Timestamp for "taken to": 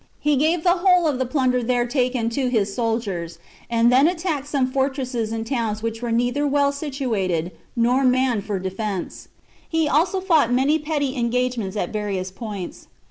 1.85-2.49